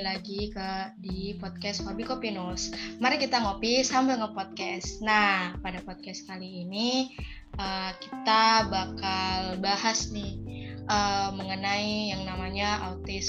[0.00, 2.72] kembali lagi ke di podcast Hobi Kopi Nus.
[3.04, 5.04] Mari kita ngopi sambil nge-podcast.
[5.04, 7.12] Nah, pada podcast kali ini
[7.60, 10.40] uh, kita bakal bahas nih
[10.88, 13.28] uh, mengenai yang namanya autis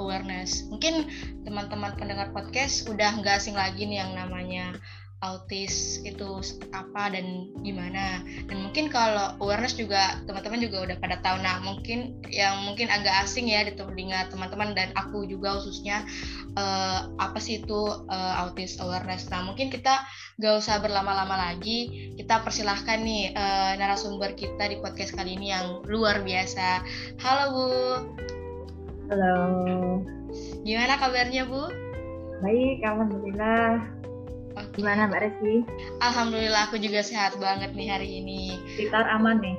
[0.00, 0.64] awareness.
[0.72, 1.04] Mungkin
[1.44, 4.80] teman-teman pendengar podcast udah nggak asing lagi nih yang namanya
[5.24, 6.44] autis itu
[6.76, 8.20] apa dan gimana.
[8.44, 11.40] Dan mungkin kalau awareness juga teman-teman juga udah pada tahu.
[11.40, 16.04] Nah mungkin yang mungkin agak asing ya di telinga teman-teman dan aku juga khususnya
[16.60, 17.80] uh, apa sih itu
[18.12, 19.32] uh, autis awareness.
[19.32, 20.04] Nah mungkin kita
[20.36, 22.12] gak usah berlama-lama lagi.
[22.20, 26.84] Kita persilahkan nih uh, narasumber kita di podcast kali ini yang luar biasa.
[27.24, 27.68] Halo Bu.
[29.08, 29.36] Halo.
[30.66, 31.72] Gimana kabarnya Bu?
[32.42, 34.03] Baik alhamdulillah
[34.54, 34.82] Okay.
[34.82, 35.54] Gimana Mbak Resi?
[35.98, 38.54] Alhamdulillah aku juga sehat banget nih hari ini.
[38.78, 39.56] Sekitar aman nih?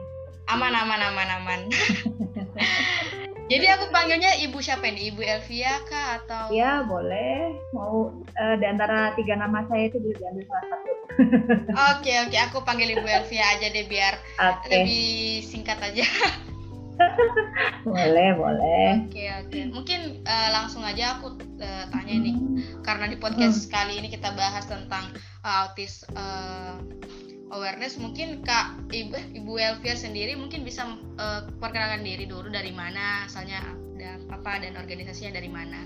[0.48, 1.60] Aman, aman, aman, aman.
[3.52, 5.14] Jadi aku panggilnya Ibu siapa nih?
[5.14, 6.50] Ibu Elvia kah atau?
[6.50, 7.54] Ya boleh.
[7.76, 10.92] Mau uh, di antara tiga nama saya itu bisa diambil salah satu.
[11.96, 12.40] Oke oke, okay.
[12.42, 14.82] aku panggil Ibu Elvia aja deh biar okay.
[14.82, 15.06] lebih
[15.46, 16.08] singkat aja.
[17.86, 19.64] Boleh boleh oke okay, oke okay.
[19.70, 22.36] mungkin uh, langsung aja aku uh, tanya nih
[22.82, 23.72] karena di podcast hmm.
[23.72, 25.12] kali ini kita bahas tentang
[25.44, 26.80] uh, autis uh,
[27.54, 33.28] awareness mungkin kak ibu ibu Elvia sendiri mungkin bisa uh, perkenalkan diri dulu dari mana
[33.30, 33.62] asalnya
[33.96, 35.86] dan apa dan organisasinya dari mana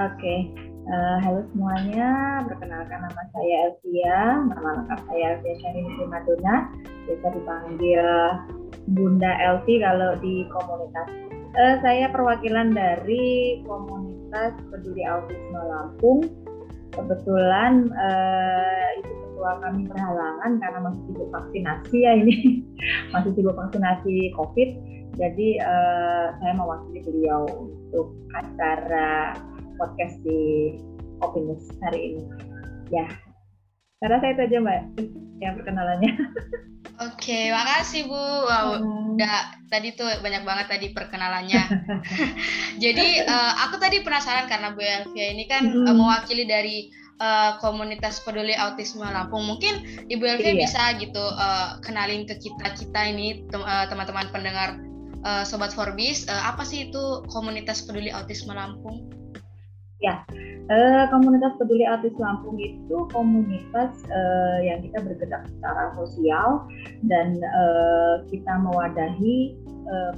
[0.00, 0.48] oke okay.
[0.88, 6.54] uh, halo semuanya perkenalkan nama saya Elvia nama lengkap saya Elvia Syahrini Madonna
[7.04, 8.06] bisa dipanggil
[8.88, 11.08] Bunda Elvi kalau di komunitas.
[11.50, 16.20] Uh, saya perwakilan dari komunitas peduli autisme Lampung.
[16.90, 22.36] Kebetulan uh, itu ketua kami berhalangan karena masih sibuk vaksinasi ya ini,
[23.14, 24.70] masih sibuk vaksinasi COVID.
[25.18, 29.34] Jadi uh, saya mewakili beliau untuk acara
[29.74, 30.76] podcast di
[31.20, 32.24] Opinus hari ini.
[32.90, 33.06] Ya,
[34.00, 34.80] karena saya itu aja mbak
[35.40, 36.12] yang perkenalannya.
[37.00, 38.16] Oke, makasih Bu.
[38.16, 39.16] Wow, hmm.
[39.16, 41.62] udah tadi tuh banyak banget tadi perkenalannya.
[42.84, 45.96] Jadi uh, aku tadi penasaran karena Bu Elvia ini kan hmm.
[45.96, 49.48] mewakili dari uh, komunitas peduli autisme Lampung.
[49.48, 50.60] Mungkin Ibu Elvia iya.
[50.64, 53.48] bisa gitu uh, kenalin ke kita kita ini
[53.88, 54.76] teman-teman pendengar
[55.24, 59.19] uh, sobat Forbis uh, apa sih itu komunitas peduli autisme Lampung?
[60.00, 60.24] Ya,
[60.72, 66.64] eh, komunitas peduli autis Lampung itu komunitas eh, yang kita bergerak secara sosial
[67.04, 69.56] dan eh, kita mewadahi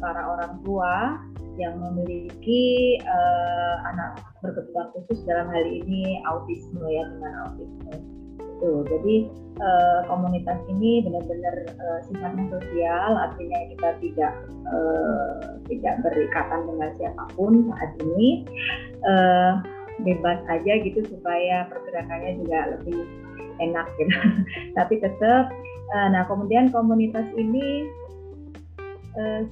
[0.04, 1.16] para orang tua
[1.56, 3.00] yang memiliki
[3.88, 8.21] anak berkebutuhan khusus dalam hal ini autisme ya dengan autisme.
[8.62, 8.86] Itu.
[8.86, 9.16] Jadi
[9.58, 14.32] eh, komunitas ini benar-benar eh, sifatnya sosial, artinya kita tidak
[14.70, 15.34] eh,
[15.66, 18.46] tidak berikatan dengan siapa pun saat ini.
[19.02, 19.54] Eh,
[20.00, 23.04] bebas aja gitu supaya pergerakannya juga lebih
[23.60, 24.16] enak gitu.
[24.78, 25.52] Tapi tetap,
[25.92, 27.86] uh, nah kemudian komunitas ini
[29.20, 29.44] uh,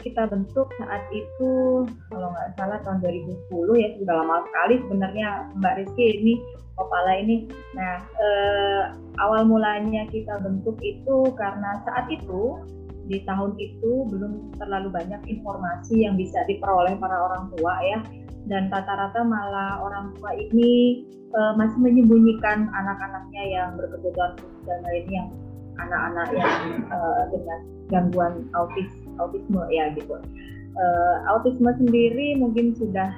[0.00, 5.28] kita bentuk saat itu kalau nggak salah tahun 2010 ya sudah lama sekali sebenarnya
[5.60, 6.34] Mbak Rizky ini
[6.80, 7.36] kepala ini.
[7.76, 8.82] Nah uh,
[9.20, 12.56] awal mulanya kita bentuk itu karena saat itu
[13.10, 17.98] di tahun itu belum terlalu banyak informasi yang bisa diperoleh para orang tua ya
[18.46, 25.26] dan rata-rata malah orang tua ini uh, masih menyembunyikan anak-anaknya yang berkebutuhan khusus dan lainnya
[25.26, 25.28] yang
[25.82, 26.54] anak-anak yang
[26.88, 30.14] uh, dengan gangguan autis autisme ya gitu.
[30.78, 33.10] Uh, autisme sendiri mungkin sudah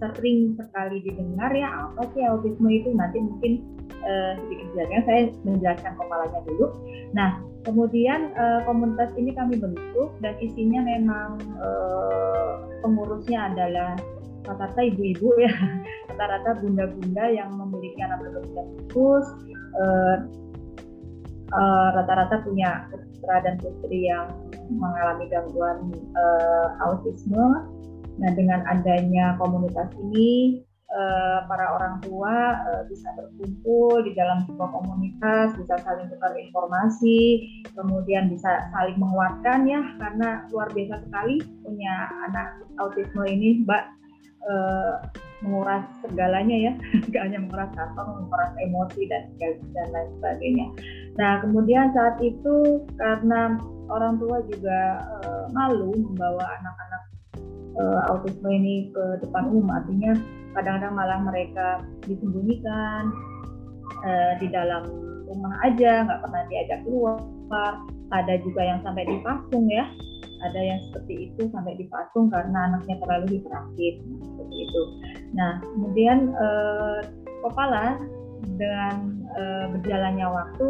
[0.00, 3.60] sering sekali didengar ya apa sih autisme itu nanti mungkin
[4.00, 6.66] uh, sedikit jelasnya saya menjelaskan kepalanya dulu.
[7.12, 7.30] Nah
[7.68, 14.00] kemudian uh, komunitas ini kami bentuk dan isinya memang uh, pengurusnya adalah
[14.48, 15.52] rata-rata ibu-ibu ya
[16.08, 19.26] rata-rata bunda-bunda yang memiliki anak berkebutuhan khusus
[19.76, 20.16] uh,
[21.52, 22.88] uh, rata-rata punya
[23.20, 24.32] putra dan putri yang
[24.72, 27.68] mengalami gangguan uh, autisme
[28.20, 34.70] nah dengan adanya komunitas ini uh, para orang tua uh, bisa berkumpul di dalam sebuah
[34.74, 41.94] komunitas, bisa saling tukar informasi, kemudian bisa saling menguatkan ya karena luar biasa sekali punya
[42.28, 43.84] anak autisme ini, Mbak
[44.46, 44.94] uh,
[45.40, 46.72] menguras segalanya ya,
[47.08, 49.22] tidak hanya menguras kantong, menguras emosi dan
[49.72, 50.66] dan lain sebagainya.
[51.20, 53.60] Nah kemudian saat itu karena
[53.92, 57.02] orang tua juga uh, malu membawa anak-anak
[57.76, 60.16] uh, autisme ini ke depan umum, artinya
[60.56, 63.12] kadang-kadang malah mereka disembunyikan
[64.00, 64.88] uh, di dalam
[65.28, 67.20] rumah aja, nggak pernah diajak keluar.
[68.10, 69.86] Ada juga yang sampai dipasung ya,
[70.42, 74.82] ada yang seperti itu sampai dipatung karena anaknya terlalu hiperaktif seperti itu.
[75.38, 76.34] Nah kemudian
[77.46, 77.98] kepala
[78.58, 78.94] dengan
[79.70, 80.68] berjalannya waktu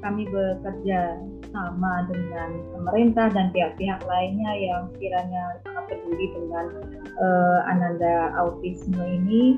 [0.00, 1.18] kami bekerja
[1.50, 6.66] sama dengan pemerintah dan pihak-pihak lainnya yang kiranya sangat peduli dengan
[7.18, 9.56] uh, Ananda autisme ini,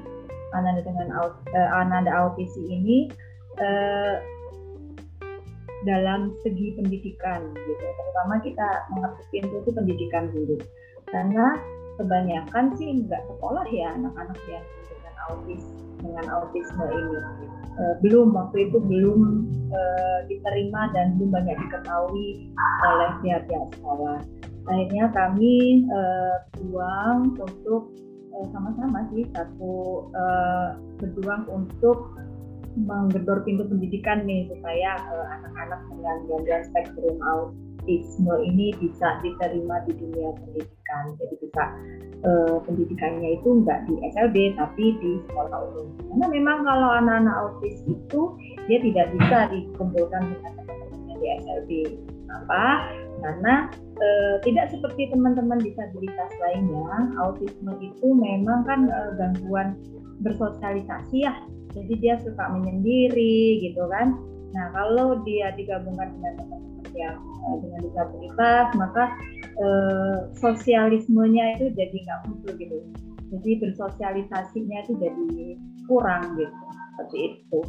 [0.55, 3.11] Ananda dengan uh, Ananda autisi ini
[3.59, 4.15] uh,
[5.85, 7.85] dalam segi pendidikan gitu.
[7.85, 10.57] Terutama kita mengerti pintu itu pendidikan dulu.
[11.11, 11.57] Karena
[11.99, 15.65] kebanyakan sih nggak sekolah ya anak-anak yang dengan autis
[16.01, 17.19] dengan autisme ini
[17.81, 19.21] uh, belum waktu itu belum
[19.73, 22.29] uh, diterima dan belum banyak diketahui
[22.89, 24.19] oleh pihak-pihak sekolah.
[24.69, 27.93] Akhirnya kami uh, berjuang untuk
[28.57, 32.17] sama-sama sih satu uh, berjuang untuk
[32.79, 37.17] menggedor pintu pendidikan nih supaya anak-anak uh, dengan gangguan spektrum
[37.81, 41.05] autisme ini bisa diterima di dunia pendidikan.
[41.17, 41.65] Jadi bisa
[42.29, 45.89] uh, pendidikannya itu enggak di SLB tapi di sekolah umum.
[45.97, 48.21] Karena memang kalau anak-anak autis itu
[48.69, 51.71] dia tidak bisa dikumpulkan dengan teman-temannya di SLB.
[52.29, 52.63] Kenapa?
[53.25, 53.55] Karena
[53.97, 59.81] uh, tidak seperti teman-teman disabilitas lainnya, autisme itu memang kan uh, gangguan
[60.21, 61.33] bersosialisasi ya.
[61.73, 64.21] Jadi dia suka menyendiri gitu kan.
[64.53, 69.05] Nah kalau dia digabungkan dengan teman-teman yang uh, dengan disabilitas, maka
[69.59, 72.77] uh, sosialismenya itu jadi nggak muncul gitu.
[73.31, 75.27] Jadi bersosialisasinya itu jadi
[75.87, 76.57] kurang gitu
[76.95, 77.61] seperti itu.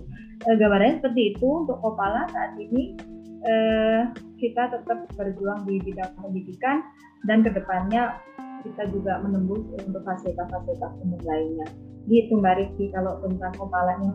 [0.49, 2.97] Uh, gambarannya seperti itu untuk Kopala saat ini
[3.45, 4.09] uh,
[4.41, 6.81] kita tetap berjuang di bidang pendidikan
[7.29, 8.17] dan ke depannya
[8.61, 11.67] kita juga menembus untuk fasilitas-fasilitas umum lainnya.
[12.09, 14.13] Gitu Mbak Rizky kalau tentang Kopalanya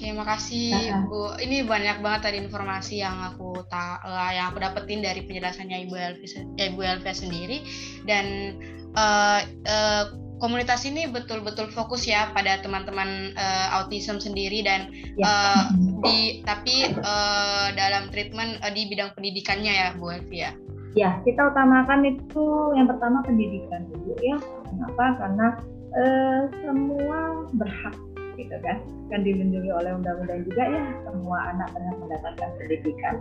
[0.00, 1.36] Oke, makasih uh Bu.
[1.36, 5.92] Ini banyak banget tadi informasi yang aku ta uh, yang aku dapetin dari penjelasannya Ibu
[5.92, 6.24] Elvi,
[6.56, 7.60] ya, Ibu Elvia sendiri
[8.08, 8.56] dan
[8.96, 10.04] uh, uh,
[10.40, 14.88] komunitas ini betul-betul fokus ya pada teman-teman uh, autism sendiri dan
[15.20, 15.28] ya.
[15.28, 15.62] uh,
[16.00, 20.56] di tapi uh, dalam treatment uh, di bidang pendidikannya ya Bu Elvia.
[20.96, 24.40] Ya, kita utamakan itu yang pertama pendidikan dulu ya.
[24.64, 25.04] Kenapa?
[25.20, 25.48] Karena
[25.92, 27.18] uh, semua
[27.52, 27.94] berhak
[28.40, 28.80] gitu kan
[29.12, 33.14] kan dilindungi oleh undang-undang juga ya semua anak berhak mendapatkan pendidikan.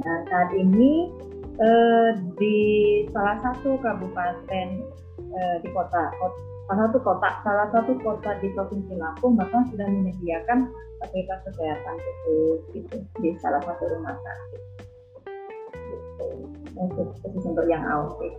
[0.00, 1.12] Nah saat ini
[1.60, 2.58] eh, di
[3.12, 4.68] salah satu kabupaten
[5.20, 6.02] eh, di kota,
[6.66, 10.72] salah satu kota salah satu kota di provinsi Lampung bahkan sudah menyediakan
[11.04, 14.62] fasilitas kesehatan khusus itu di salah satu rumah sakit
[15.76, 16.26] gitu.
[17.44, 18.34] untuk yang autis.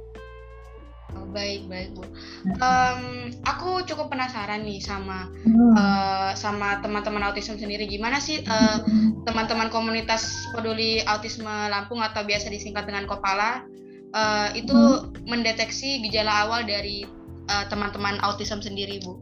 [1.16, 2.04] Oh, baik baik bu.
[2.60, 5.72] Um, aku cukup penasaran nih sama hmm.
[5.74, 7.88] uh, sama teman-teman autisme sendiri.
[7.88, 8.84] Gimana sih uh,
[9.24, 13.64] teman-teman komunitas peduli autisme Lampung atau biasa disingkat dengan Kopala
[14.12, 15.24] uh, itu hmm.
[15.24, 17.08] mendeteksi gejala awal dari
[17.72, 19.16] teman-teman uh, autisme sendiri bu?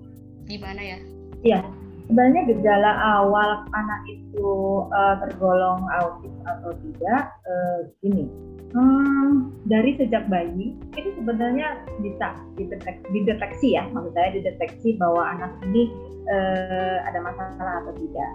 [0.50, 1.00] Gimana ya?
[1.44, 1.60] Iya,
[2.08, 2.92] sebenarnya gejala
[3.22, 4.50] awal anak itu
[4.92, 8.28] uh, tergolong autis atau tidak uh, ini
[8.74, 15.54] Hmm, dari sejak bayi itu sebenarnya bisa dideteksi, dideteksi ya, maksud saya dideteksi bahwa anak
[15.70, 15.94] ini
[16.26, 18.32] uh, ada masalah atau tidak,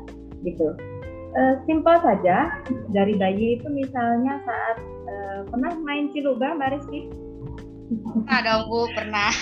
[0.46, 0.69] gitu.
[1.35, 2.55] Uh, simpel saja
[2.94, 4.79] dari bayi itu misalnya saat
[5.11, 7.11] uh, pernah main ciluba Mbak Rizky?
[7.88, 9.33] Pernah dong Bu, pernah.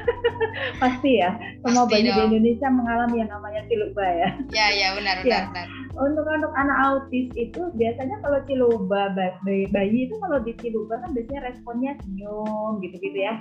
[0.80, 4.28] Pasti ya, semua bayi di Indonesia mengalami yang namanya ciluba ya.
[4.52, 5.40] Ya, ya benar, benar, ya.
[5.52, 5.66] benar.
[5.96, 11.12] Untuk untuk anak autis itu biasanya kalau ciluba bayi, bayi itu kalau di ciluba kan
[11.12, 13.36] biasanya responnya senyum gitu-gitu ya.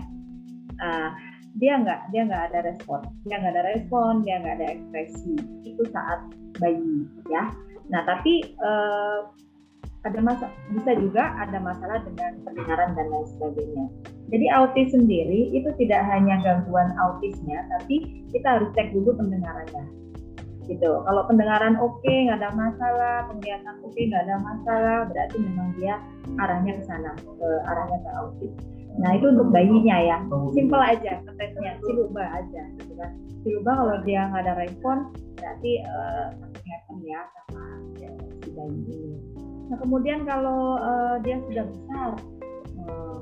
[0.84, 1.16] Nah,
[1.56, 5.36] dia nggak dia nggak ada respon, dia nggak ada respon, dia nggak ada ekspresi.
[5.64, 6.20] Itu saat
[6.60, 7.48] bayi ya.
[7.88, 9.20] Nah, tapi eh,
[10.06, 13.86] ada masa bisa juga ada masalah dengan pendengaran dan lain sebagainya.
[14.30, 19.86] Jadi autis sendiri itu tidak hanya gangguan autisnya, tapi kita harus cek dulu pendengarannya.
[20.66, 20.90] Gitu.
[21.06, 25.68] Kalau pendengaran oke, okay, nggak ada masalah, penglihatan oke, okay, nggak ada masalah, berarti memang
[25.78, 26.02] dia
[26.42, 28.54] arahnya ke sana, ke arahnya ke autis.
[28.98, 30.18] Nah itu untuk bayinya ya,
[30.58, 33.12] simple aja tesnya, siluba aja, gitu kan.
[33.46, 36.34] Siluba kalau dia nggak ada respon, berarti uh,
[36.66, 37.66] ya sama
[38.02, 38.10] ya,
[38.42, 39.05] si bayi.
[39.76, 42.16] Nah kemudian kalau uh, dia sudah besar,
[42.80, 43.20] eh,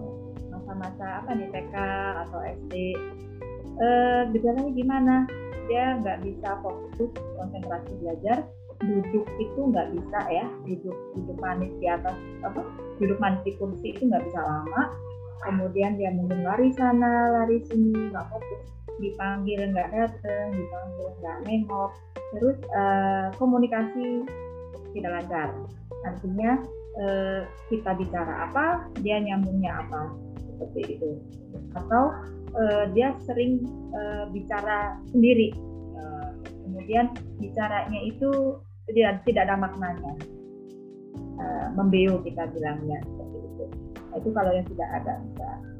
[0.53, 1.75] masa-masa uh, apa nih TK
[2.29, 2.73] atau SD,
[3.81, 5.15] uh, gejalanya gimana?
[5.65, 8.45] Dia nggak bisa fokus konsentrasi belajar,
[8.85, 12.13] duduk itu nggak bisa ya, duduk duduk manis di atas
[12.45, 12.61] apa?
[13.01, 14.93] Duduk manis di kursi itu nggak bisa lama.
[15.49, 18.61] Kemudian dia mungkin lari sana, lari sini, nggak fokus
[19.01, 21.97] dipanggil nggak datang, dipanggil nggak nengok,
[22.37, 24.21] terus uh, komunikasi
[24.93, 25.49] tidak lancar
[26.03, 26.51] Artinya
[26.99, 27.41] uh,
[27.71, 31.09] kita bicara apa dia nyambungnya apa seperti itu.
[31.73, 32.03] Atau
[32.53, 33.63] uh, dia sering
[33.95, 35.55] uh, bicara sendiri.
[35.97, 36.29] Uh,
[36.67, 38.59] kemudian bicaranya itu
[38.91, 40.13] tidak tidak ada maknanya.
[41.33, 43.65] Uh, membeo kita bilangnya seperti itu.
[44.13, 45.13] Nah, itu kalau yang tidak ada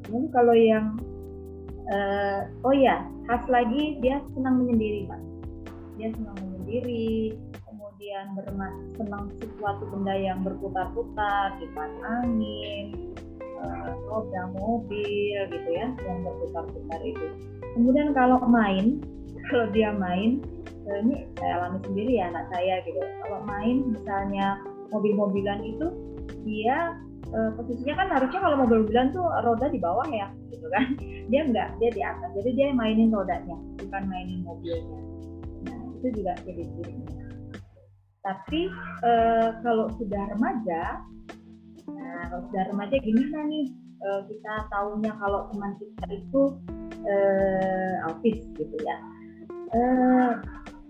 [0.04, 0.86] kemudian kalau yang
[1.90, 5.20] uh, oh ya khas lagi dia senang menyendiri pak.
[5.96, 7.38] Dia senang menyendiri
[8.04, 13.16] kemudian bermas senang sesuatu benda yang berputar-putar kipas angin
[13.64, 17.32] uh, roda mobil gitu ya yang berputar-putar itu.
[17.72, 19.00] Kemudian kalau main
[19.48, 20.44] kalau dia main
[20.84, 23.00] uh, ini saya alami sendiri ya anak saya gitu.
[23.00, 24.60] Kalau main misalnya
[24.92, 25.88] mobil-mobilan itu
[26.44, 27.00] dia
[27.32, 30.92] uh, posisinya kan harusnya kalau mobil-mobilan tuh roda di bawah ya gitu kan.
[31.32, 32.36] Dia enggak dia di atas.
[32.36, 35.00] Jadi dia mainin rodanya bukan mainin mobilnya.
[35.64, 37.23] Nah itu juga jadi cirinya
[38.24, 38.72] tapi
[39.04, 41.04] uh, kalau sudah remaja
[41.84, 43.68] nah kalau sudah remaja gimana nih?
[44.04, 46.42] Uh, kita tahunya kalau teman kita itu
[47.08, 48.96] uh, autis gitu ya.
[49.72, 50.40] Uh,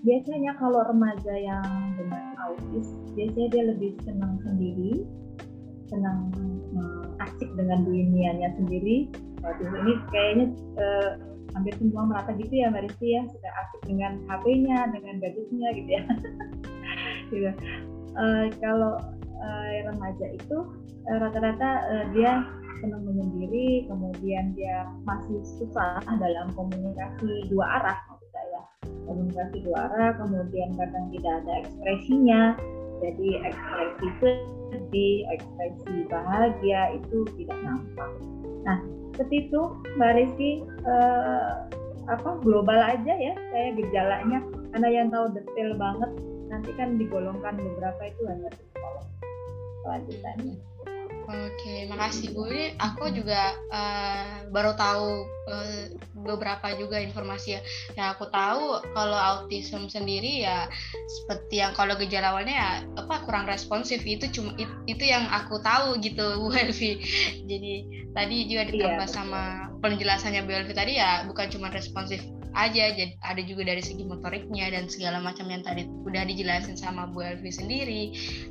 [0.03, 1.67] biasanya kalau remaja yang
[1.99, 5.03] dengan autis biasanya dia lebih senang sendiri
[5.91, 6.31] senang
[7.23, 9.11] asik dengan dunianya sendiri.
[9.43, 10.47] Waktu ini kayaknya
[10.81, 11.11] uh,
[11.55, 15.91] hampir semua merata gitu ya Mbak Rizky ya sudah asik dengan HP-nya dengan gadgetnya gitu
[15.95, 16.03] ya
[17.35, 17.51] gitu.
[18.15, 18.95] Uh, kalau
[19.43, 20.59] uh, remaja itu
[21.05, 22.47] rata rata-rata uh, dia
[22.79, 28.61] senang menyendiri kemudian dia masih susah dalam komunikasi dua arah maksud saya.
[29.09, 32.43] Komunikasi dua arah kemudian kadang tidak ada ekspresinya.
[33.03, 34.07] Jadi ekspresi
[34.73, 38.11] sedih ekspresi bahagia itu tidak nampak.
[38.65, 38.79] Nah
[39.15, 39.61] seperti itu
[39.97, 40.51] Mbak Rizky
[40.85, 41.71] uh,
[42.05, 44.39] apa global aja ya saya gejalanya.
[44.75, 46.11] Karena yang tahu detail banget
[46.49, 49.07] nanti kan digolongkan beberapa itu hanya psikolog
[49.85, 50.57] selanjutnya
[51.25, 52.53] Oke, makasih Bu.
[52.53, 55.83] Ini aku juga uh, baru tahu uh,
[56.21, 57.61] beberapa juga informasi ya.
[57.97, 60.69] Yang aku tahu kalau autism sendiri ya
[61.09, 62.71] seperti yang kalau gejala awalnya ya
[63.01, 67.01] apa kurang responsif itu cuma it, itu yang aku tahu gitu Bu Elvi.
[67.49, 67.73] Jadi
[68.13, 72.21] tadi juga ditambah iya, sama penjelasannya Bu Elvi tadi ya bukan cuma responsif
[72.55, 77.11] aja jadi ada juga dari segi motoriknya dan segala macam yang tadi udah dijelasin sama
[77.11, 78.03] Bu Elvi sendiri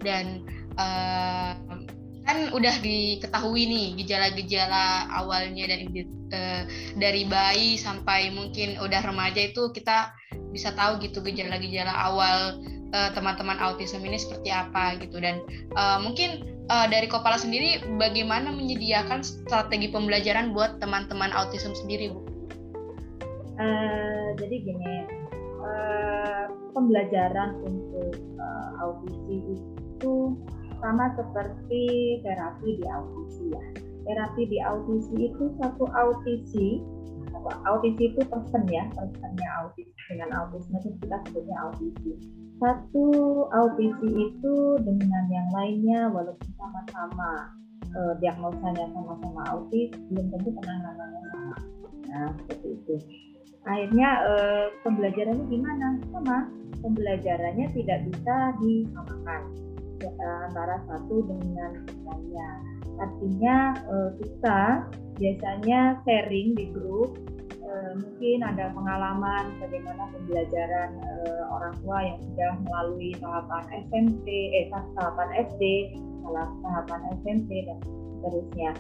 [0.03, 0.43] dan
[0.75, 1.55] uh,
[2.23, 5.87] kan udah diketahui nih gejala-gejala awalnya dari
[6.31, 6.63] uh,
[6.95, 10.15] dari bayi sampai mungkin udah remaja itu kita
[10.55, 12.63] bisa tahu gitu gejala-gejala awal
[12.95, 15.43] uh, teman-teman autism ini seperti apa gitu dan
[15.75, 22.32] uh, mungkin uh, dari Kopala sendiri bagaimana menyediakan strategi pembelajaran buat teman-teman autism sendiri Bu?
[23.53, 24.93] Uh, jadi gini
[25.61, 29.45] uh, pembelajaran untuk uh, autism
[30.01, 30.33] itu
[30.83, 31.83] sama seperti
[32.27, 33.63] terapi di audisi ya.
[34.03, 36.83] Terapi di audisi itu satu audisi,
[37.63, 42.11] audisi itu person ya, personnya autis dengan autisme itu kita sebutnya audisi.
[42.59, 43.07] Satu
[43.55, 47.55] audisi itu dengan yang lainnya walaupun sama-sama
[47.95, 51.55] eh, diagnosanya sama-sama autis, belum tentu penanganannya sama.
[52.11, 52.95] Nah seperti itu.
[53.63, 55.87] Akhirnya eh, pembelajarannya gimana?
[56.11, 56.37] Sama,
[56.83, 59.41] pembelajarannya tidak bisa disamakan
[60.51, 62.49] antara satu dengan lainnya.
[62.99, 63.57] Artinya
[63.89, 64.61] uh, kita
[65.17, 67.17] biasanya sharing di grup
[67.63, 74.65] uh, mungkin ada pengalaman bagaimana pembelajaran uh, orang tua yang sudah melalui tahapan SMP, eh
[74.69, 75.61] tahapan SD,
[76.61, 78.71] tahapan SMP dan seterusnya.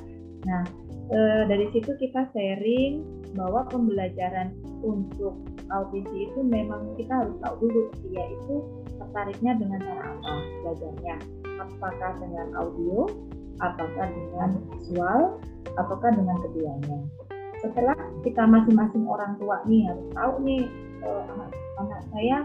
[0.43, 0.63] Nah,
[1.11, 4.55] dari situ kita sharing bahwa pembelajaran
[4.85, 5.35] untuk
[5.73, 8.55] audisi itu memang kita harus tahu dulu dia itu
[8.99, 10.33] tertariknya dengan cara apa
[10.63, 11.15] belajarnya.
[11.63, 13.07] Apakah dengan audio
[13.61, 15.21] apakah dengan visual
[15.77, 16.97] apakah dengan keduanya.
[17.61, 17.95] Setelah
[18.27, 20.63] kita masing-masing orang tua nih harus tahu nih
[21.05, 22.37] uh, anak, anak saya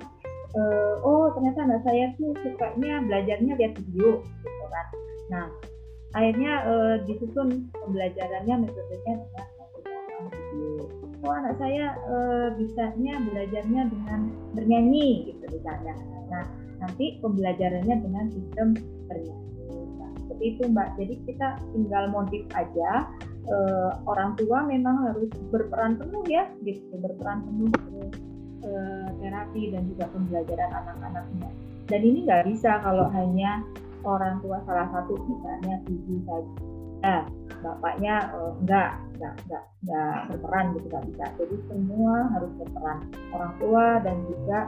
[0.55, 4.87] uh, oh ternyata anak saya tuh sukanya belajarnya lihat video gitu kan.
[5.29, 5.47] Nah
[6.17, 9.45] akhirnya uh, disusun pembelajarannya metodenya dengan
[10.33, 14.21] video oh anak saya uh, bisanya belajarnya dengan
[14.55, 15.95] bernyanyi gitu misalnya.
[16.31, 16.45] Nah
[16.79, 18.69] nanti pembelajarannya dengan sistem
[19.11, 19.49] bernyanyi.
[19.99, 20.89] Nah, seperti itu mbak.
[20.95, 23.11] Jadi kita tinggal modif aja
[23.51, 26.87] uh, orang tua memang harus berperan penuh ya gitu.
[27.03, 27.71] Berperan penuh
[28.63, 31.51] uh, terapi dan juga pembelajaran anak-anaknya.
[31.89, 33.65] Dan ini nggak bisa kalau hanya
[34.05, 36.53] orang tua salah satu misalnya ibu saja
[37.03, 37.23] nah,
[37.63, 42.99] bapaknya uh, enggak enggak enggak enggak berperan gitu nggak bisa jadi semua harus berperan
[43.35, 44.59] orang tua dan juga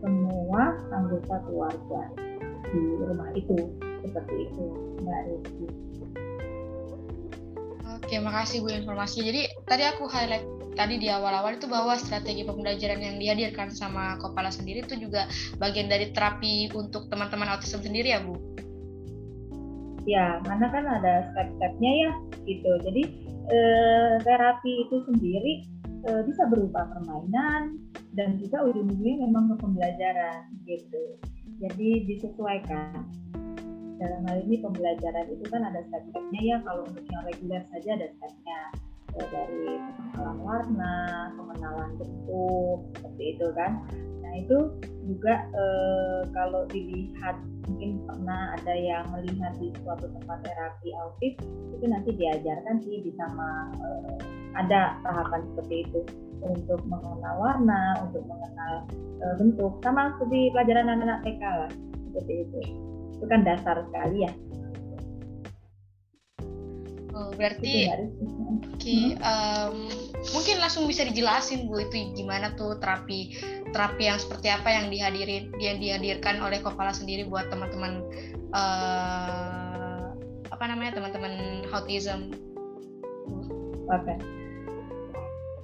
[0.00, 2.00] semua anggota keluarga
[2.70, 3.56] di rumah itu
[4.00, 4.64] seperti itu
[5.02, 5.66] Mbak Rizky.
[7.90, 9.22] Oke, makasih Bu informasi.
[9.26, 10.46] Jadi tadi aku highlight
[10.78, 15.26] tadi di awal-awal itu bahwa strategi pembelajaran yang dihadirkan sama kepala sendiri itu juga
[15.58, 18.49] bagian dari terapi untuk teman-teman autism sendiri ya Bu?
[20.08, 22.12] Ya, karena kan ada step-stepnya ya
[22.48, 22.72] gitu.
[22.84, 23.02] Jadi
[23.50, 25.52] eh, terapi itu sendiri
[26.08, 27.76] eh, bisa berupa permainan
[28.16, 31.20] dan juga ujung-ujungnya memang pembelajaran gitu.
[31.60, 33.04] Jadi disesuaikan
[34.00, 38.08] dalam hal ini pembelajaran itu kan ada step-stepnya ya kalau untuk yang reguler saja ada
[38.16, 38.60] stepnya
[39.12, 40.96] ya, dari pengenalan warna,
[41.36, 43.72] pengenalan bentuk seperti itu kan.
[44.30, 44.58] Nah itu
[45.10, 47.34] juga eh, kalau dilihat
[47.66, 51.34] mungkin pernah ada yang melihat di suatu tempat terapi autis
[51.74, 54.14] itu nanti diajarkan sih di sama eh,
[54.54, 56.00] ada tahapan seperti itu.
[56.40, 58.86] Untuk mengenal warna, untuk mengenal
[59.18, 61.72] eh, bentuk sama seperti pelajaran anak-anak TK lah
[62.06, 62.60] seperti itu.
[63.18, 64.32] Itu kan dasar sekali ya
[67.20, 69.92] oh, berarti oke okay, um,
[70.32, 73.36] mungkin langsung bisa dijelasin bu itu gimana tuh terapi
[73.70, 78.00] terapi yang seperti apa yang dihadirin yang dihadirkan oleh kepala sendiri buat teman-teman
[78.56, 80.10] uh,
[80.50, 82.32] apa namanya teman-teman autism
[83.86, 84.18] oke okay.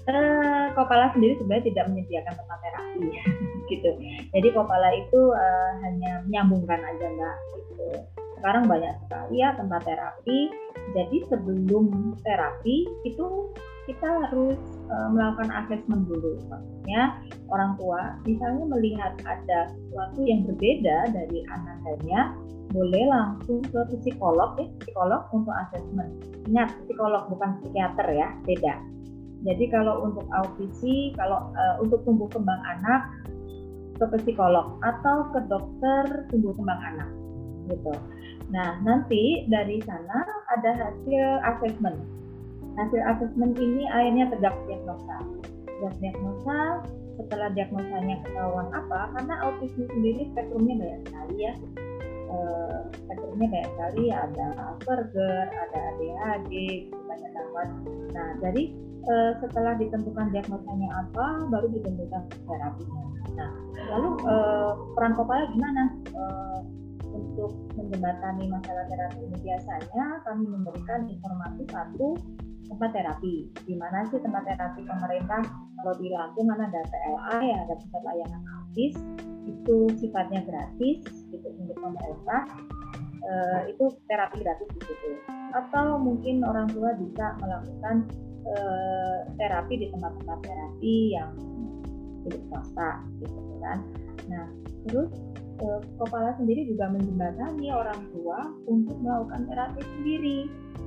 [0.06, 3.10] Uh, Kopala sendiri sebenarnya tidak menyediakan tempat terapi
[3.75, 3.90] gitu.
[4.30, 7.36] Jadi Kopala itu uh, hanya menyambungkan aja mbak.
[7.58, 7.86] Gitu.
[8.38, 10.52] Sekarang banyak sekali ya tempat terapi.
[10.95, 13.26] Jadi sebelum terapi itu
[13.87, 14.59] kita harus
[14.90, 16.38] uh, melakukan asesmen dulu.
[16.50, 22.35] Maksudnya orang tua misalnya melihat ada sesuatu yang berbeda dari anaknya,
[22.75, 26.19] boleh langsung ke psikolog ya, psikolog untuk asesmen.
[26.50, 28.75] Ingat psikolog bukan psikiater ya, beda
[29.47, 33.14] jadi kalau untuk autisi, kalau uh, untuk tumbuh kembang anak
[33.97, 37.09] ke psikolog atau ke dokter tumbuh kembang anak
[37.71, 37.95] gitu.
[38.50, 40.23] Nah, nanti dari sana
[40.55, 41.97] ada hasil asesmen.
[42.79, 45.17] Hasil asesmen ini akhirnya tegak diagnosa.
[45.67, 46.59] Tegak diagnosa
[47.17, 51.52] setelah diagnosanya ketahuan apa, karena autisme sendiri spektrumnya banyak sekali ya.
[52.26, 56.52] Uh, spektrumnya banyak sekali, ada Asperger, ada ADHD,
[56.93, 57.71] banyak banget.
[58.13, 58.63] Nah, jadi
[59.09, 63.02] uh, setelah ditentukan diagnosanya apa, baru ditentukan terapinya.
[63.37, 63.50] Nah,
[63.97, 65.82] lalu uh, peran kepala gimana
[66.17, 66.59] uh,
[67.17, 69.37] untuk menjembatani masalah terapi ini?
[69.41, 72.09] Biasanya kami memberikan informasi satu
[72.69, 73.49] tempat terapi.
[73.65, 75.43] Di mana sih tempat terapi pemerintah?
[75.81, 78.95] Kalau di Lampung kan ada PLA ya, ada pusat layanan autis.
[79.47, 80.99] Itu sifatnya gratis,
[81.33, 82.43] itu untuk pemerintah.
[83.26, 85.11] Uh, itu terapi gratis di situ.
[85.50, 88.07] Atau mungkin orang tua bisa melakukan
[88.45, 91.33] eh, terapi di tempat-tempat terapi yang
[92.26, 93.79] milik swasta gitu kan.
[94.26, 94.47] Nah,
[94.87, 95.11] terus
[96.00, 98.38] kepala sendiri juga menjembatani orang tua
[98.69, 100.38] untuk melakukan terapi sendiri.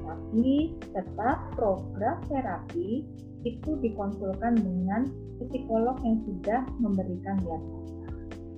[0.10, 3.06] Tapi tetap program terapi
[3.46, 5.08] itu dikonsulkan dengan
[5.40, 8.08] psikolog yang sudah memberikan diagnosa.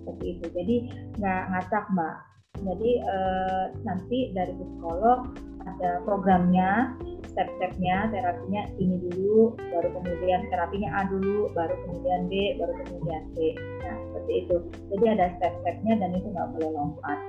[0.02, 0.46] Seperti itu.
[0.56, 0.76] Jadi
[1.22, 2.16] nggak ngacak mbak.
[2.62, 5.20] Jadi eh, nanti dari psikolog
[5.62, 6.98] ada programnya
[7.32, 13.56] step-stepnya terapinya ini dulu baru kemudian terapinya A dulu baru kemudian B baru kemudian C.
[13.84, 14.56] Nah seperti itu.
[14.92, 17.20] Jadi ada step-stepnya dan itu nggak boleh lompat.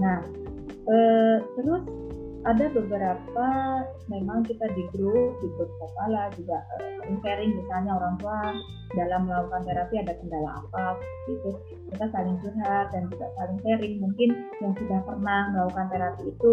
[0.00, 0.18] Nah
[0.88, 1.82] eh, terus
[2.42, 3.48] ada beberapa
[4.10, 8.50] memang kita di grup di grup kepala juga eh, sharing misalnya orang tua
[8.98, 11.50] dalam melakukan terapi ada kendala apa seperti itu.
[11.92, 13.94] Kita saling curhat dan juga saling sharing.
[14.02, 16.52] Mungkin yang sudah pernah melakukan terapi itu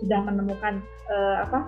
[0.00, 0.74] sudah menemukan
[1.10, 1.66] eh, apa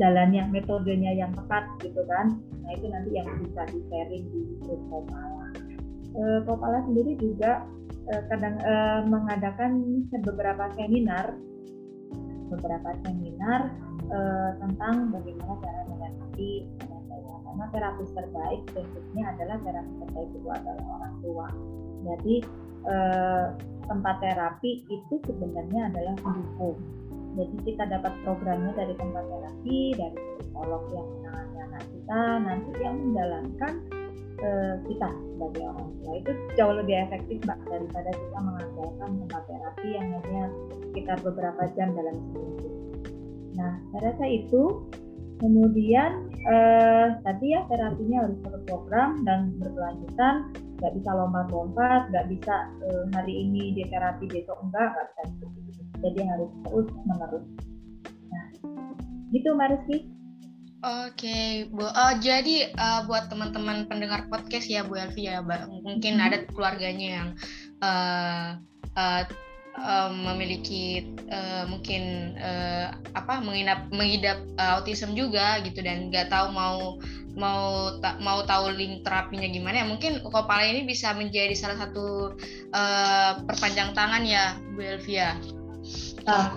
[0.00, 2.40] jalannya metodenya yang tepat gitu kan.
[2.64, 5.46] Nah itu nanti yang bisa di sharing di grup Popala.
[6.16, 7.68] E, Popala sendiri juga
[8.08, 8.74] e, kadang e,
[9.12, 9.72] mengadakan
[10.24, 11.36] beberapa seminar.
[12.48, 13.76] Beberapa seminar
[14.08, 14.18] e,
[14.58, 16.52] tentang bagaimana cara menghadapi
[17.50, 21.48] karena terapi terbaik prinsipnya adalah terapi terbaik itu adalah orang tua.
[22.00, 22.34] Jadi
[22.88, 22.96] e,
[23.84, 26.80] tempat terapi itu sebenarnya adalah pendukung
[27.38, 32.96] jadi kita dapat programnya dari tempat terapi, dari psikolog yang menangani anak kita, nanti yang
[32.98, 33.72] menjalankan
[34.42, 36.12] uh, kita sebagai orang tua.
[36.18, 40.44] Itu jauh lebih efektif mbak daripada kita mengandalkan tempat terapi yang hanya
[40.90, 42.68] sekitar beberapa jam dalam seminggu.
[43.54, 44.62] Nah, saya rasa itu
[45.40, 50.52] kemudian eh, tadi ya terapinya harus berprogram dan berkelanjutan.
[50.80, 55.60] Nggak bisa lompat-lompat nggak bisa eh, hari ini di terapi besok enggak nggak bisa seperti
[56.00, 57.44] jadi harus terus menerus
[58.30, 58.44] nah
[59.30, 59.98] gitu Mariski
[60.80, 61.84] Oke, Bu.
[61.84, 66.24] Uh, jadi uh, buat teman-teman pendengar podcast ya Bu Elvi ya, mungkin mm -hmm.
[66.32, 67.28] ada keluarganya yang
[67.84, 68.56] uh,
[68.96, 69.22] uh,
[69.76, 76.50] um, memiliki uh, mungkin uh, apa menginap mengidap uh, autism juga gitu dan nggak tahu
[76.50, 76.96] mau
[77.38, 82.34] mau ta mau tahu link terapinya gimana ya mungkin Kopala ini bisa menjadi salah satu
[82.74, 85.59] uh, perpanjang tangan ya Bu Elvia.
[86.28, 86.48] Uh,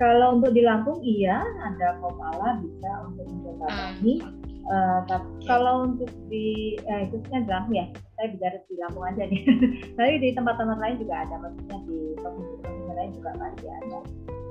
[0.00, 4.14] kalau untuk di Lampung iya ada Kopala bisa untuk menjembatani.
[4.64, 5.46] Uh, uh, tapi okay.
[5.48, 9.42] kalau untuk di eh, khususnya di Lampung ya saya bicara di Lampung aja nih.
[9.96, 13.98] Tapi di tempat-tempat lain juga ada maksudnya di provinsi-provinsi lain juga masih ada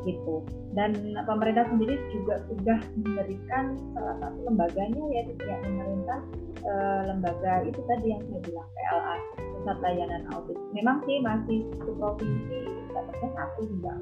[0.07, 0.45] gitu.
[0.77, 6.19] Dan pemerintah sendiri juga sudah memberikan salah satu lembaganya ya di pihak pemerintah
[6.61, 6.73] e,
[7.09, 9.15] lembaga itu tadi yang saya bilang PLA
[9.59, 10.57] pusat layanan audit.
[10.71, 12.59] Memang sih masih satu provinsi
[12.93, 13.93] dapatnya satu juga.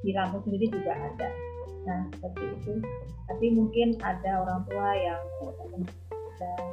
[0.00, 1.28] Di Lampung sendiri juga ada.
[1.88, 2.74] Nah seperti itu.
[3.30, 5.22] Tapi mungkin ada orang tua yang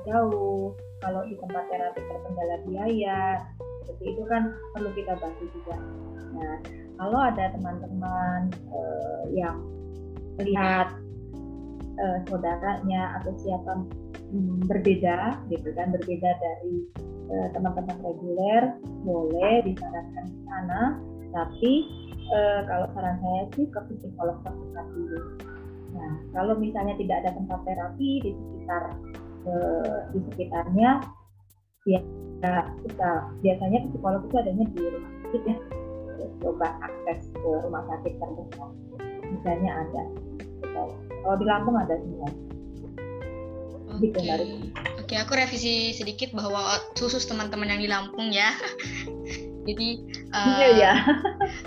[0.08, 0.72] jauh.
[0.98, 3.46] Kalau di tempat terapi terkendala biaya
[3.86, 5.76] seperti itu kan perlu kita bantu juga.
[6.36, 6.58] Nah
[6.98, 9.58] kalau ada teman-teman uh, yang
[10.42, 10.98] melihat
[12.02, 13.86] uh, saudaranya atau siapa
[14.34, 16.76] um, berbeda gitu kan berbeda dari
[17.30, 18.64] uh, teman-teman reguler
[19.06, 20.82] boleh disarankan ke sana.
[21.34, 21.74] Tapi
[22.34, 25.22] uh, kalau saran saya sih ke psikolog terdekat dulu.
[25.94, 28.84] Nah kalau misalnya tidak ada tempat terapi di sekitar
[29.46, 30.92] uh, di sekitarnya
[31.88, 32.02] ya
[32.84, 35.58] kita biasanya psikolog itu adanya di rumah sakit ya
[36.42, 38.72] coba akses ke rumah sakit terdekat
[39.28, 40.04] misalnya ada
[41.24, 42.30] kalau di Lampung ada semua
[43.98, 44.30] Oke, okay.
[44.30, 48.54] gitu, Oke, aku revisi sedikit bahwa khusus teman-teman yang di Lampung ya.
[49.68, 49.90] jadi,
[50.38, 50.94] uh, iya, ya.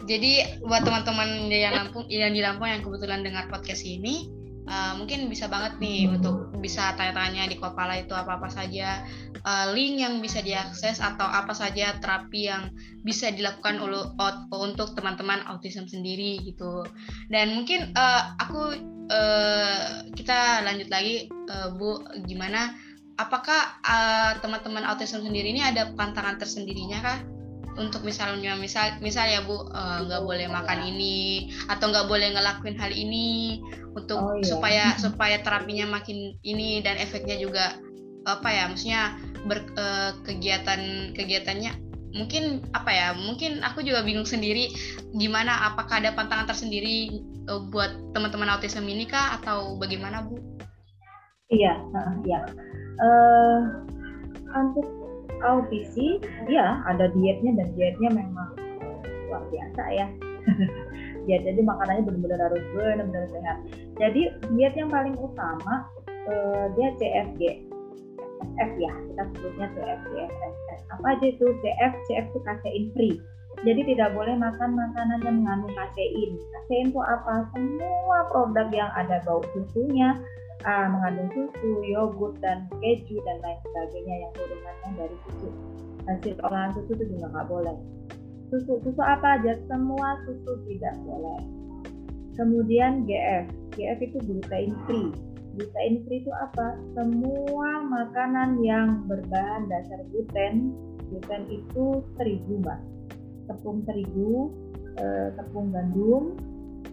[0.06, 4.30] jadi buat teman-teman yang Lampung, yang di Lampung yang kebetulan dengar podcast ini,
[4.68, 9.04] uh, mungkin bisa banget nih untuk bisa tanya-tanya di Kopala itu apa-apa saja
[9.46, 13.80] uh, link yang bisa diakses atau apa saja terapi yang bisa dilakukan
[14.52, 16.84] untuk teman-teman autism sendiri gitu.
[17.32, 18.76] Dan mungkin uh, aku
[19.08, 22.76] uh, kita lanjut lagi uh, Bu gimana
[23.20, 23.80] apakah
[24.40, 27.18] teman-teman uh, autism sendiri ini ada pantangan tersendirinya kah?
[27.80, 29.64] Untuk misalnya misal misal ya bu
[30.04, 33.58] nggak uh, boleh makan ini atau nggak boleh ngelakuin hal ini
[33.96, 34.44] untuk oh, iya.
[34.44, 37.80] supaya supaya terapinya makin ini dan efeknya juga
[38.28, 39.16] apa ya maksudnya
[39.48, 41.72] berkegiatan uh, kegiatannya
[42.10, 44.68] mungkin apa ya mungkin aku juga bingung sendiri
[45.16, 50.36] gimana apakah ada pantangan tersendiri uh, buat teman-teman autism ini kah atau bagaimana bu?
[51.50, 52.40] Iya, uh, iya.
[53.00, 53.58] Uh,
[54.54, 54.99] untuk
[55.42, 58.48] audisi, ya ada dietnya dan dietnya memang
[59.28, 60.06] luar biasa ya.
[61.30, 63.56] ya jadi makanannya benar-benar harus benar-benar sehat.
[64.00, 64.22] Jadi
[64.56, 67.70] diet yang paling utama uh, dia CFG
[68.40, 70.14] CF ya kita sebutnya CFG
[70.90, 71.46] apa aja itu?
[71.48, 73.16] CF CF itu kasein free.
[73.60, 77.46] Jadi tidak boleh makan makanan yang mengandung kasein kasein itu apa?
[77.54, 80.18] Semua produk yang ada bau susunya
[80.64, 85.48] uh, mengandung susu, yogurt dan keju dan lain sebagainya yang turunannya dari susu.
[86.08, 87.76] Hasil olahan susu itu juga nggak boleh.
[88.50, 89.54] Susu susu apa aja?
[89.70, 91.40] Semua susu tidak boleh.
[92.34, 93.46] Kemudian GF
[93.76, 95.10] GF itu gluten free.
[95.54, 96.78] Gluten free itu apa?
[96.98, 100.74] Semua makanan yang berbahan dasar gluten
[101.10, 102.80] gluten itu terigu mbak.
[103.50, 104.50] Tepung terigu
[104.98, 106.38] eh, tepung gandum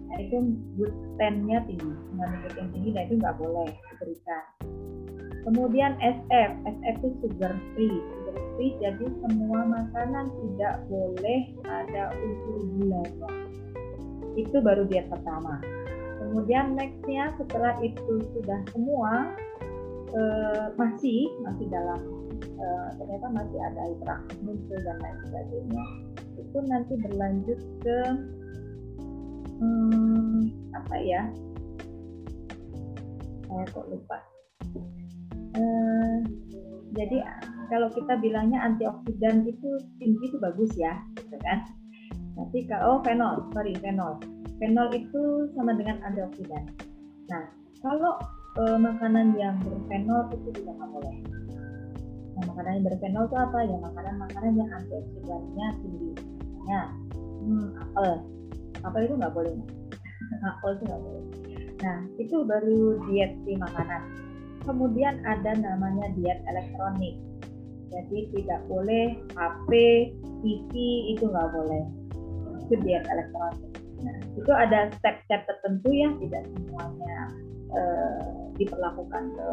[0.07, 0.37] nah itu
[0.79, 1.91] glutennya tinggi.
[2.15, 4.43] Mengandung gluten tinggi dan itu nggak boleh diberikan.
[5.47, 7.99] Kemudian SF SF itu sugar free.
[8.59, 11.39] Free jadi semua makanan tidak boleh
[11.69, 13.47] ada unsur gulanya
[14.37, 15.57] itu baru diet pertama.
[16.21, 19.33] Kemudian nextnya setelah itu sudah semua
[20.13, 21.99] eh, masih masih dalam
[22.41, 25.83] eh, ternyata masih ada interaksi muncul dan lain sebagainya
[26.37, 27.99] itu nanti berlanjut ke
[29.59, 30.39] hmm,
[30.73, 31.21] apa ya
[33.47, 34.17] saya kok lupa
[35.57, 36.17] eh,
[36.97, 37.17] jadi
[37.67, 41.67] kalau kita bilangnya antioksidan itu tinggi itu bagus ya, gitu kan?
[42.37, 44.17] Tapi kalau oh fenol, sorry fenol,
[44.57, 46.63] fenol itu sama dengan antioksidan.
[47.27, 47.43] Nah,
[47.83, 48.15] kalau
[48.55, 51.15] e, makanan yang berfenol itu nggak boleh.
[52.37, 53.59] Nah, makanan yang berfenol itu apa?
[53.67, 56.11] Ya makanan-makanan yang antioksidannya tinggi.
[56.39, 56.81] Misalnya,
[57.43, 58.11] hmm, apel,
[58.83, 59.53] apel itu nggak boleh.
[60.51, 61.23] apel itu nggak boleh.
[61.77, 64.01] Nah, itu baru diet di makanan.
[64.65, 67.15] Kemudian ada namanya diet elektronik
[67.87, 69.71] jadi tidak boleh HP,
[70.43, 70.73] TV
[71.15, 71.83] itu nggak boleh.
[72.67, 73.79] Itu diet elektronik.
[74.03, 77.19] Nah, itu ada step-step tertentu ya, tidak semuanya
[77.73, 78.19] uh,
[78.59, 79.47] diperlakukan ke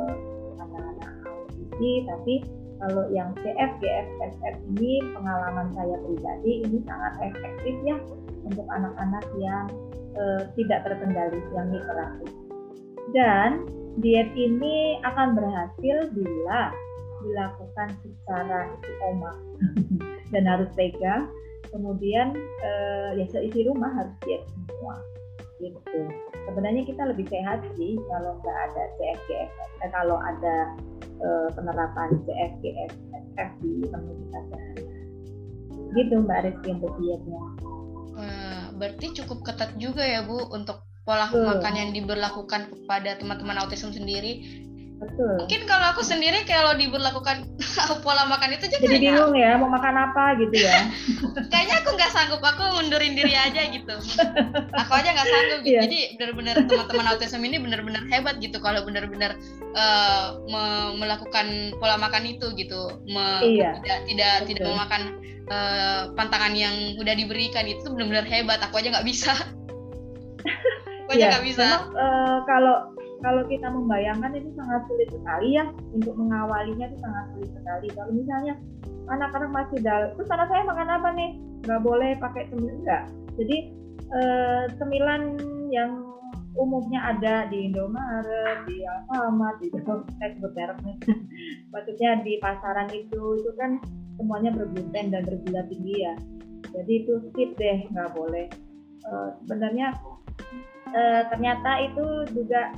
[0.60, 2.34] anak-anak audisi, tapi
[2.82, 7.96] kalau yang CF, GF, SF ini pengalaman saya pribadi ini sangat efektif ya
[8.44, 9.66] untuk anak-anak yang
[10.16, 12.30] uh, tidak terkendali yang hiperaktif.
[13.12, 13.50] Dan
[14.00, 16.72] diet ini akan berhasil bila
[17.24, 19.36] dilakukan secara istiqomah
[20.32, 21.28] dan harus tega.
[21.72, 24.94] Kemudian uh, ya seisi rumah harus diet semua
[25.62, 26.00] gitu.
[26.44, 30.56] Sebenarnya kita lebih sehat sih kalau nggak ada CFGF, eh, kalau ada
[31.22, 34.84] eh, penerapan CFGF di komunitas sehari.
[35.94, 37.42] Gitu Mbak Rizky untuk dietnya.
[38.14, 41.44] Uh, berarti cukup ketat juga ya Bu untuk pola Betul.
[41.50, 44.64] makan yang diberlakukan kepada teman-teman autism sendiri
[45.02, 45.34] Betul.
[45.42, 47.50] Mungkin kalau aku sendiri kalau diberlakukan
[48.06, 50.86] pola makan itu jadi bingung ya mau makan apa gitu ya.
[51.52, 53.96] kayaknya aku nggak sanggup, aku mundurin diri aja gitu.
[54.70, 55.76] Aku aja nggak sanggup gitu.
[55.76, 55.82] Yeah.
[55.84, 59.34] Jadi benar-benar teman-teman autism ini benar-benar hebat gitu kalau benar-benar
[59.74, 60.62] uh, me
[61.02, 63.02] melakukan pola makan itu gitu.
[63.10, 63.82] Me iya.
[63.82, 64.48] Tidak tidak Betul.
[64.54, 65.02] tidak memakan
[65.50, 68.62] uh, pantangan yang udah diberikan itu benar-benar hebat.
[68.62, 69.34] Aku aja nggak bisa.
[71.04, 71.30] aku aja iya.
[71.34, 71.66] nggak bisa.
[71.66, 72.93] Memang, uh, kalau
[73.24, 75.64] kalau kita membayangkan itu sangat sulit sekali ya
[75.96, 77.88] untuk mengawalinya itu sangat sulit sekali.
[77.96, 78.54] Kalau misalnya
[79.08, 81.30] anak-anak masih dalam, terus anak saya makan apa nih?
[81.64, 83.02] Nggak boleh pakai cemilan enggak.
[83.40, 83.56] Jadi
[84.12, 84.62] eh,
[85.72, 85.90] yang
[86.54, 90.52] umumnya ada di Indomaret, di Alfamart, di sebut
[90.84, 90.96] nih.
[91.72, 93.80] Maksudnya di pasaran itu itu kan
[94.20, 96.14] semuanya bergluten dan bergula tinggi ya.
[96.76, 98.46] Jadi itu skip deh, nggak boleh.
[99.04, 99.96] Uh, sebenarnya
[100.92, 102.72] uh, ternyata itu juga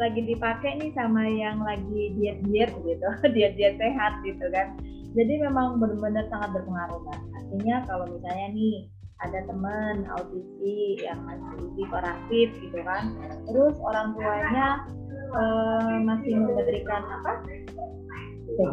[0.00, 4.72] lagi dipakai nih sama yang lagi diet-diet gitu, diet-diet sehat gitu kan.
[5.12, 7.18] Jadi memang benar-benar sangat berpengaruh kan.
[7.36, 8.76] Artinya kalau misalnya nih
[9.20, 13.12] ada teman autisi yang masih hiperaktif gitu kan,
[13.44, 14.88] terus orang tuanya
[15.36, 17.32] uh, masih memberikan apa?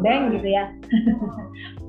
[0.02, 0.64] beng gitu ya.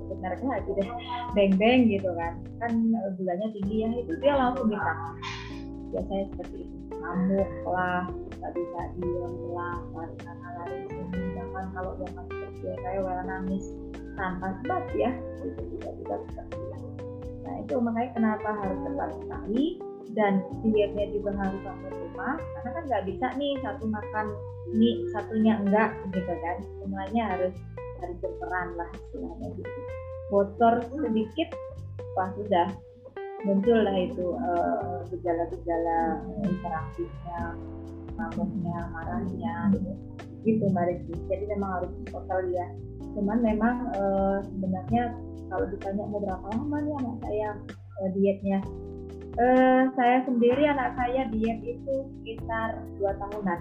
[0.10, 0.89] Sebenarnya aja deh,
[1.38, 2.34] beng-beng gitu kan.
[2.62, 2.71] Kan
[3.17, 4.93] gulanya tinggi ya, itu dia langsung minta.
[5.89, 8.06] Biasanya seperti itu, ngamuk lah,
[8.39, 13.21] nggak bisa diem lah lari sana lari sini bahkan kalau dia masih kecil kayak well
[13.28, 13.65] nangis
[14.15, 15.12] tanpa sebab ya
[15.43, 16.78] itu juga juga seperti itu
[17.43, 19.65] nah itu makanya kenapa harus tepat sekali
[20.17, 24.25] dan dietnya juga harus sampai rumah karena kan nggak bisa nih satu makan
[24.73, 26.58] mie satunya enggak gitu kan.
[26.82, 27.54] Semuanya harus
[27.99, 29.80] harus berperan lah istilahnya gitu.
[30.30, 31.49] Bocor sedikit
[32.13, 32.67] wah sudah
[33.47, 37.56] muncul lah itu uh, gejala-gejala interaktifnya
[38.19, 39.55] mabuknya marahnya
[40.43, 42.67] gitu mbak Rizky jadi memang harus total ya.
[43.17, 44.03] Cuman memang e,
[44.47, 45.03] sebenarnya
[45.49, 48.60] kalau ditanya mau berapa lama nih anak saya e, dietnya?
[49.36, 49.45] E,
[49.97, 53.60] saya sendiri anak saya diet itu sekitar dua tahunan.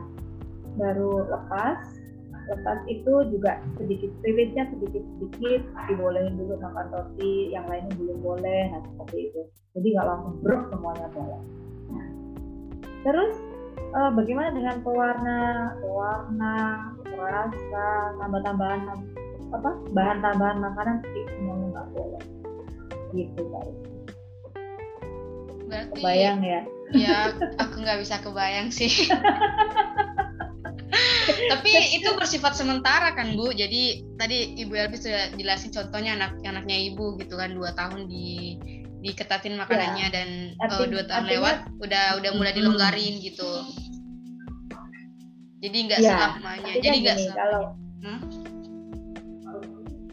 [0.79, 1.79] Baru lepas
[2.49, 8.73] lepas itu juga sedikit privilege sedikit sedikit dibolehin dulu makan roti yang lainnya belum boleh
[8.73, 9.43] nah seperti itu.
[9.77, 11.41] Jadi nggak langsung brok semuanya boleh.
[11.93, 12.07] Nah,
[13.05, 13.35] terus
[13.95, 15.39] uh, bagaimana dengan pewarna
[15.81, 16.55] pewarna
[17.19, 17.87] rasa
[18.23, 18.81] tambah-tambahan
[19.49, 22.23] apa bahan tambahan makanan sih semuanya nggak boleh
[23.17, 23.77] gitu guys
[25.69, 26.61] Berarti, kebayang ya?
[26.97, 27.17] ya
[27.61, 28.89] aku nggak bisa kebayang sih.
[31.53, 33.53] Tapi itu bersifat sementara kan bu?
[33.53, 38.57] Jadi tadi ibu Elvi sudah jelasin contohnya anak anaknya ibu gitu kan dua tahun di
[38.99, 40.15] diketatin makanannya ya.
[40.15, 43.25] dan Arti, uh, dua tahun artinya, lewat udah udah mulai dilonggarin hmm.
[43.25, 43.51] gitu
[45.59, 47.63] jadi nggak ya, selamanya jadi nggak kalau
[48.03, 48.21] hmm?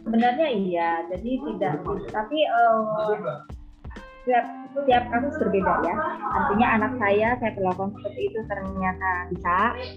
[0.06, 1.74] sebenarnya iya jadi tidak
[2.14, 3.42] tapi uh,
[4.22, 5.94] setiap setiap kasus berbeda ya.
[6.20, 9.56] Artinya anak saya saya perlakukan seperti itu ternyata bisa.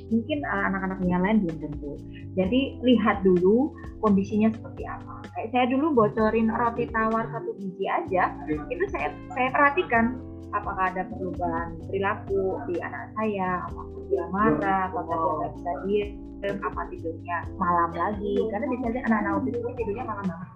[0.09, 1.91] Mungkin uh, anak-anak yang lain belum tentu.
[2.39, 5.23] Jadi lihat dulu kondisinya seperti apa.
[5.35, 8.31] Kayak saya dulu bocorin roti tawar satu biji aja
[8.71, 15.13] itu saya saya perhatikan apakah ada perubahan perilaku di anak saya apakah dia marah apakah
[15.13, 18.35] dia nggak bisa diem apa tidurnya malam lagi.
[18.49, 20.49] Karena biasanya anak-anak autis tidurnya malam banget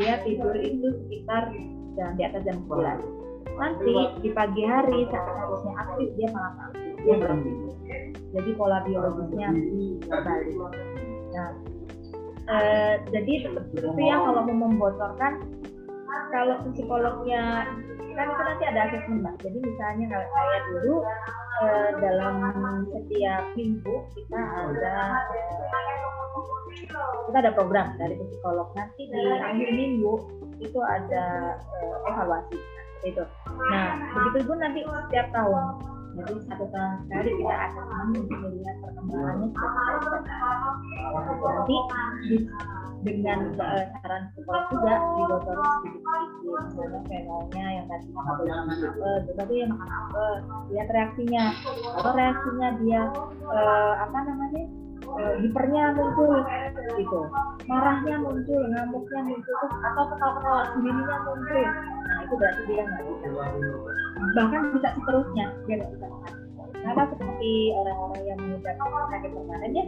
[0.00, 1.52] dia tidur itu sekitar
[1.96, 3.21] dan di atas jam 9
[3.58, 6.92] nanti di pagi hari saat harusnya aktif dia malah aktif.
[7.02, 7.72] Dia tidur
[8.32, 9.48] jadi pola biologisnya
[10.08, 10.56] berbalik
[11.32, 11.50] nah
[12.48, 13.48] eh, jadi itu
[14.00, 15.32] ya kalau mau membocorkan
[16.32, 17.68] kalau psikolognya
[18.12, 19.40] kan itu nanti ada asesmen mbak.
[19.40, 20.94] Jadi misalnya kalau saya dulu
[21.64, 22.34] eh, dalam
[22.92, 24.92] setiap minggu kita ada
[27.28, 28.68] kita ada program dari psikolog.
[28.76, 30.14] Nanti di akhir minggu
[30.60, 32.56] itu ada uh, evaluasi
[33.02, 33.24] nah, itu.
[33.68, 35.64] Nah begitu pun nanti setiap tahun
[36.12, 37.56] jadi satu tahun sekali kita
[38.12, 40.32] untuk melihat perkembangannya seperti
[41.08, 41.76] apa nanti
[42.28, 42.36] di
[43.02, 49.66] dengan uh, saran psikolog juga dibocorin sedikit-sedikit misalnya fenolnya yang boleh makan apel tapi ya
[49.66, 50.30] makan apel
[50.70, 51.44] lihat reaksinya.
[51.98, 53.02] Atau reaksinya dia
[53.48, 54.62] uh, apa namanya
[55.16, 56.30] uh, hipernya muncul
[56.96, 57.20] gitu.
[57.68, 61.62] Marahnya muncul ngamuknya muncul atau ketawa-ketawa sendirinya muncul.
[62.02, 63.26] Nah itu berarti dia nggak bisa.
[64.36, 66.34] Bahkan bisa seterusnya dia nggak bisa makan.
[66.82, 69.84] Seperti orang-orang yang mengidap sakit permanen ya.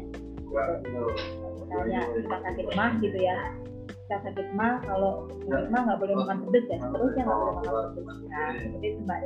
[1.65, 3.37] Misalnya kita sakit mah gitu ya.
[3.85, 6.77] Kita sakit mah kalau sakit mah nggak boleh makan pedes ya.
[6.79, 8.07] Seterusnya nggak boleh makan pedes.
[8.31, 9.21] Nah seperti itu mbak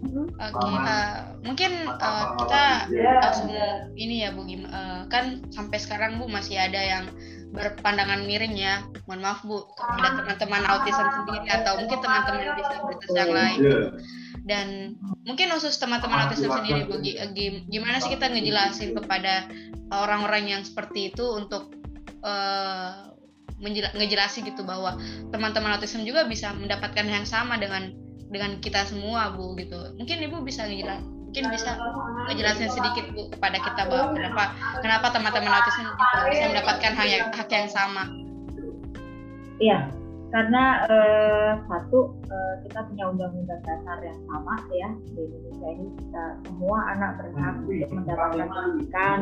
[0.00, 2.88] Oke, okay, uh, eh, mungkin uh, kita
[3.20, 3.52] langsung
[4.00, 7.04] ini ya Bu Gim, uh, kan sampai sekarang Bu masih ada yang
[7.52, 8.80] berpandangan miring ya.
[9.04, 13.58] Mohon maaf Bu kepada teman-teman autism sendiri atau mungkin teman-teman disabilitas yang lain.
[13.60, 13.88] Gitu.
[14.48, 14.66] Dan
[15.28, 16.96] mungkin khusus teman-teman autism sendiri Bu,
[17.68, 19.44] gimana sih kita ngejelasin kepada
[19.92, 21.76] orang-orang yang seperti itu untuk
[22.24, 23.12] uh,
[23.60, 24.96] ngejelasin gitu bahwa
[25.28, 27.92] teman-teman autism juga bisa mendapatkan yang sama dengan
[28.30, 29.76] dengan kita semua bu gitu.
[29.98, 31.78] Mungkin ibu bisa ngejelas mungkin bisa
[32.26, 34.44] ngejelasin sedikit bu kepada kita bahwa kenapa
[34.82, 35.86] kenapa teman-teman autism
[36.26, 38.10] bisa mendapatkan hak yang hak yang sama?
[39.62, 44.88] Iya karena eh, satu eh, kita punya undang-undang dasar yang sama ya.
[45.10, 49.18] Di Indonesia ini kita semua anak berhak untuk mendapatkan pendidikan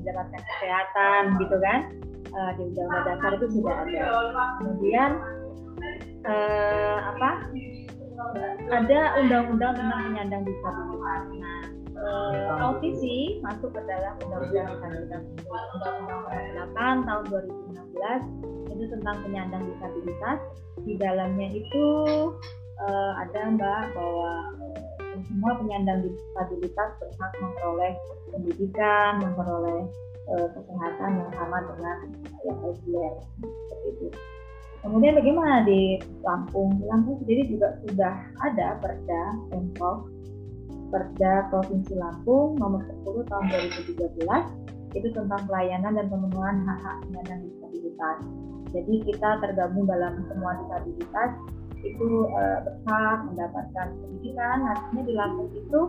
[0.00, 1.80] mendapatkan kesehatan gitu kan?
[2.28, 4.04] Uh, di undang-undang dasar itu sudah ada.
[4.60, 5.10] Kemudian
[6.28, 7.30] uh, apa
[8.68, 11.22] ada undang-undang tentang penyandang disabilitas.
[11.38, 11.60] Nah
[11.98, 15.22] uh, autisi masuk ke dalam undang-undang disabilitas
[15.74, 16.22] undang-undang
[16.74, 17.24] 8 tahun
[18.68, 20.38] 2016 itu tentang penyandang disabilitas.
[20.86, 21.86] Di dalamnya itu
[22.78, 24.32] uh, ada mbak bahwa
[25.26, 27.92] semua penyandang disabilitas berhak memperoleh
[28.30, 29.90] pendidikan, memperoleh
[30.30, 31.96] uh, kesehatan yang sama dengan
[32.46, 34.37] yang seperti itu.
[34.78, 36.78] Kemudian bagaimana di Lampung?
[36.78, 38.14] Di Lampung sendiri juga sudah
[38.46, 40.06] ada Perda Pemprov
[40.88, 43.44] Perda Provinsi Lampung nomor 10 tahun
[43.84, 48.18] 2013 itu tentang pelayanan dan pemenuhan hak-hak penyandang disabilitas.
[48.72, 51.30] Jadi kita tergabung dalam semua disabilitas
[51.84, 54.58] itu uh, berhak mendapatkan pendidikan.
[54.64, 55.80] Artinya di Lampung itu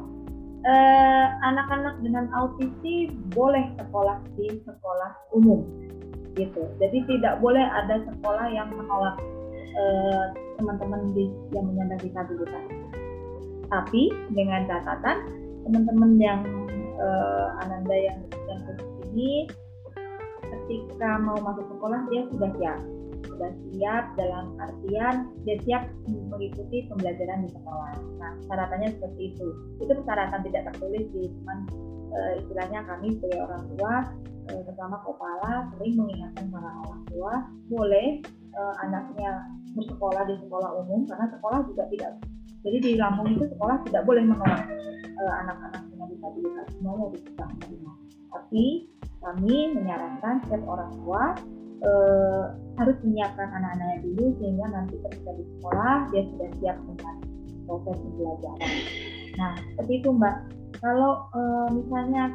[0.67, 5.63] eh, anak-anak dengan autisi boleh sekolah di sekolah umum
[6.39, 6.63] gitu.
[6.79, 9.15] Jadi tidak boleh ada sekolah yang menolak
[9.75, 10.25] uh,
[10.55, 12.63] teman-teman di, yang menyandang disabilitas.
[13.69, 15.17] Tapi dengan catatan
[15.67, 16.41] teman-teman yang
[16.97, 18.61] uh, Ananda yang yang
[19.13, 19.45] ini
[20.49, 22.79] ketika mau masuk sekolah dia sudah siap
[23.29, 27.93] sudah siap dalam artian dia siap mengikuti pembelajaran di sekolah.
[28.19, 29.47] Nah, syaratannya seperti itu.
[29.79, 31.57] Itu persyaratan tidak tertulis sih, cuman
[32.11, 33.93] e, istilahnya kami sebagai orang tua,
[34.49, 37.33] terutama kepala, sering mengingatkan para orang tua,
[37.69, 39.45] boleh e, anaknya
[39.77, 42.11] bersekolah di sekolah umum karena sekolah juga tidak
[42.59, 44.67] jadi di Lampung itu sekolah tidak boleh menolak
[45.19, 47.91] anak-anak dengan disabilitas semuanya bisa menerima.
[48.31, 48.65] Tapi
[49.19, 51.23] kami menyarankan setiap orang tua
[51.83, 52.43] uh,
[52.79, 57.15] harus menyiapkan anak-anaknya dulu sehingga nanti ketika di sekolah dia sudah siap dengan
[57.67, 58.71] proses pembelajaran.
[59.35, 60.35] Nah seperti itu mbak.
[60.79, 62.31] Kalau uh, misalnya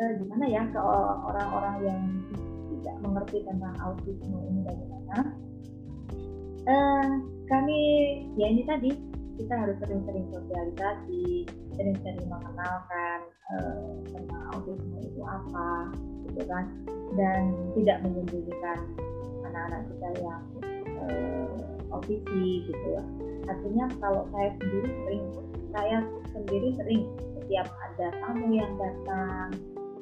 [0.00, 0.80] uh, gimana ya ke
[1.28, 2.00] orang-orang yang
[2.74, 5.18] tidak mengerti tentang autisme ini bagaimana?
[6.64, 7.10] Uh,
[7.48, 7.78] kami
[8.36, 8.90] ya ini tadi
[9.40, 13.18] kita harus sering-sering sosialisasi, sering-sering mengenalkan
[13.56, 15.92] uh, tentang autisme itu apa,
[16.28, 16.64] gitu kan
[17.18, 18.78] dan tidak menyembunyikan
[19.50, 20.42] anak-anak kita yang
[21.02, 23.02] uh, otisi gitu ya
[23.50, 25.24] artinya kalau saya sendiri sering
[25.74, 25.98] saya
[26.30, 27.02] sendiri sering
[27.34, 29.48] setiap ada tamu yang datang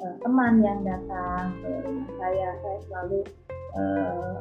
[0.03, 1.55] uh, teman yang datang.
[1.63, 3.21] Ke rumah saya saya selalu
[3.77, 4.37] uh,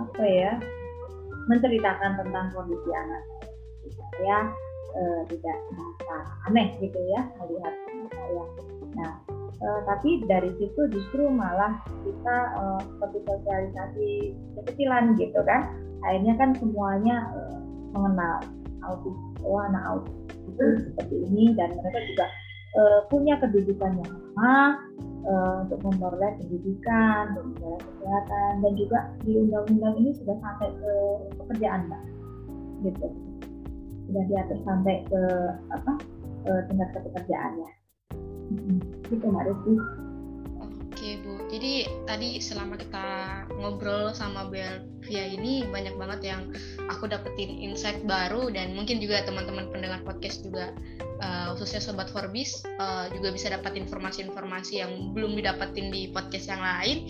[0.00, 0.52] apa ya
[1.50, 3.22] menceritakan tentang kondisi anak
[3.92, 4.38] saya
[4.94, 6.16] uh, tidak merasa
[6.48, 7.74] aneh gitu ya melihat
[8.12, 8.44] saya.
[8.92, 9.12] Nah
[9.62, 14.10] uh, tapi dari situ justru malah kita uh, seperti sosialisasi
[14.58, 15.72] kekecilan gitu kan.
[16.02, 17.58] Akhirnya kan semuanya uh,
[17.94, 18.42] mengenal
[18.82, 22.26] autis oh anak autis itu seperti ini dan mereka juga
[22.76, 24.54] uh, punya kedudukan yang sama
[25.28, 30.92] uh, untuk memperoleh pendidikan, memperoleh kesehatan dan juga di undang-undang ini sudah sampai ke
[31.40, 32.02] pekerjaan mbak.
[32.82, 33.06] Gitu.
[34.10, 35.22] Sudah diatur sampai ke
[35.70, 35.92] apa
[36.50, 37.70] uh, tingkat pekerjaannya
[39.08, 39.74] gitu Mbak Rizky.
[40.62, 43.06] Oke Bu, jadi tadi selama kita
[43.58, 46.42] ngobrol sama Belvia ini banyak banget yang
[46.86, 50.70] aku dapetin insight baru dan mungkin juga teman-teman pendengar podcast juga
[51.22, 56.60] uh, khususnya sobat Forbis uh, juga bisa dapat informasi-informasi yang belum didapatin di podcast yang
[56.60, 57.06] lain.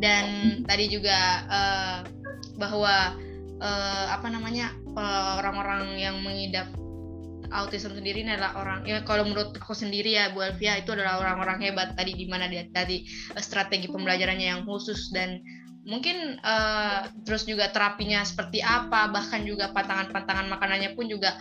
[0.00, 0.24] Dan
[0.64, 1.98] tadi juga uh,
[2.56, 3.14] bahwa
[3.60, 4.72] uh, apa namanya
[5.38, 6.72] orang-orang uh, yang mengidap
[7.50, 11.58] autism sendiri adalah orang ya kalau menurut aku sendiri ya Bu Elvia itu adalah orang-orang
[11.66, 13.02] hebat tadi di mana dia tadi
[13.38, 15.10] strategi pembelajarannya yang khusus.
[15.10, 15.42] Dan
[15.84, 21.34] mungkin uh, terus juga terapinya seperti apa bahkan juga pantangan-pantangan makanannya pun juga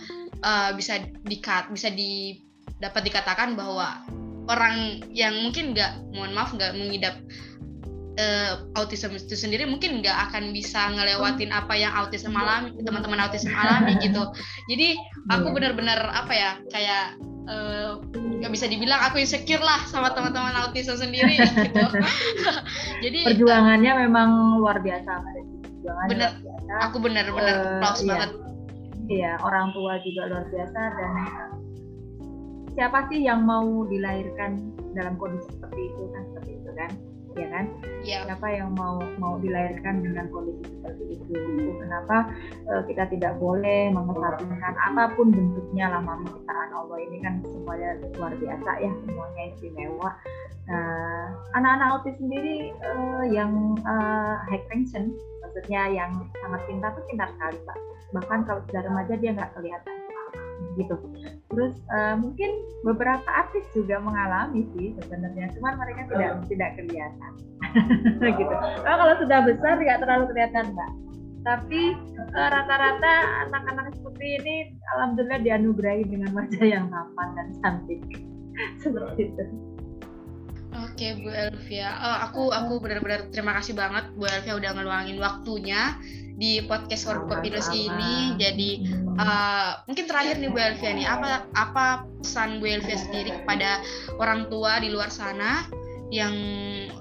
[0.44, 2.40] uh, bisa dikat bisa di
[2.80, 4.04] dapat dikatakan bahwa
[4.50, 7.16] orang yang mungkin nggak mohon maaf nggak mengidap
[8.18, 13.52] uh, autism itu sendiri mungkin nggak akan bisa ngelewatin apa yang autism alami teman-teman autism
[13.54, 14.26] alami gitu
[14.68, 14.98] jadi
[15.30, 15.56] aku iya.
[15.56, 17.20] benar-benar apa ya kayak
[18.40, 21.82] nggak uh, bisa dibilang aku insecure lah sama teman-teman autism sendiri gitu.
[23.06, 25.10] Jadi perjuangannya memang luar biasa
[26.14, 26.74] bener, luar biasa.
[26.86, 28.06] Aku benar-benar uh, iya.
[28.06, 28.32] banget.
[29.10, 31.14] Iya, orang tua juga luar biasa dan
[32.78, 36.92] siapa sih yang mau dilahirkan dalam kondisi seperti itu kan seperti itu kan?
[37.38, 37.66] ya kan?
[38.02, 38.22] Yeah.
[38.26, 41.30] Siapa yang mau mau dilahirkan dengan kondisi seperti itu?
[41.30, 42.34] itu kenapa
[42.66, 48.34] uh, kita tidak boleh mengesampingkan apa pun bentuknya lama menciptaan Allah ini kan semuanya luar
[48.34, 50.10] biasa ya, semuanya istimewa.
[50.70, 55.14] Nah, anak-anak autis sendiri uh, yang uh, high function,
[55.50, 56.12] maksudnya yang
[56.46, 57.78] sangat pintar itu pintar sekali pak.
[58.14, 59.98] Bahkan kalau sudah remaja dia nggak kelihatan
[60.78, 60.96] gitu.
[61.50, 62.50] Terus uh, mungkin
[62.86, 66.46] beberapa artis juga mengalami sih sebenarnya, cuman mereka tidak oh.
[66.46, 67.32] tidak kelihatan
[68.40, 68.56] gitu.
[68.86, 70.92] Oh, kalau sudah besar tidak terlalu kelihatan mbak.
[71.40, 71.82] Tapi
[72.38, 73.14] uh, rata-rata
[73.50, 74.56] anak-anak seperti ini,
[74.94, 78.02] alhamdulillah dianugerahi dengan wajah yang tampan dan cantik
[78.84, 79.44] seperti itu.
[80.80, 86.00] Oke Bu Elvia, oh, aku aku benar-benar terima kasih banget Bu Elvia udah ngeluangin waktunya
[86.40, 88.40] di podcast Warung Kopinus ini.
[88.40, 88.88] Jadi
[89.20, 91.86] uh, mungkin terakhir nih Bu Elvia nih, apa apa
[92.24, 93.84] pesan Bu Elvia sendiri kepada
[94.20, 95.68] orang tua di luar sana
[96.10, 96.34] yang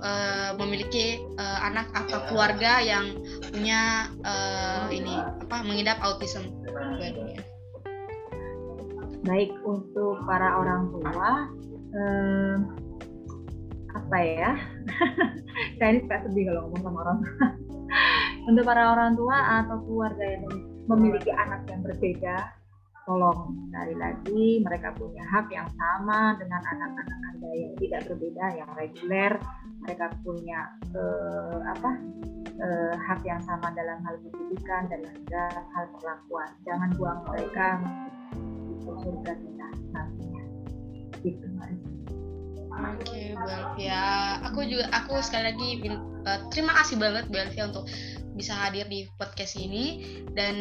[0.02, 3.14] uh, memiliki uh, anak atau keluarga yang
[3.48, 7.42] punya uh, ini apa mengidap autism Bu Elvia.
[9.22, 11.30] Baik untuk para orang tua.
[11.88, 12.56] Uh,
[14.08, 14.50] apa ya?
[15.76, 17.46] Saya ini suka sedih kalau ngomong sama orang tua
[18.48, 20.44] untuk para orang tua atau keluarga yang
[20.88, 22.36] memiliki anak yang berbeda,
[23.04, 28.70] tolong cari lagi mereka punya hak yang sama dengan anak-anak anda yang tidak berbeda, yang
[28.80, 29.32] reguler.
[29.84, 31.90] Mereka punya eh, apa
[32.48, 36.48] eh, hak yang sama dalam hal pendidikan dan juga hal perlakuan.
[36.64, 37.76] Jangan buang mereka
[38.72, 40.44] untuk surga kita nantinya.
[41.20, 41.44] Gitu,
[42.78, 44.38] Oke, okay, Belvia.
[44.46, 47.90] Aku juga aku sekali lagi uh, terima kasih banget Belvia untuk
[48.38, 49.98] bisa hadir di podcast ini
[50.30, 50.54] dan